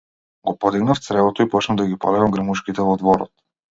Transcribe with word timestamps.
Го 0.47 0.53
подигнав 0.63 1.01
цревото 1.07 1.41
и 1.45 1.49
почнав 1.51 1.77
да 1.81 1.87
ги 1.91 1.99
полевам 2.07 2.33
грмушките 2.39 2.87
во 2.89 2.97
дворот. 3.03 3.33